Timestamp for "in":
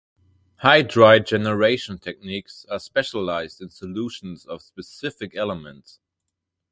3.61-3.69